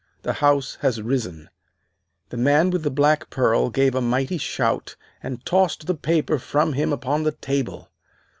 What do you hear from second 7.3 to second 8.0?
table.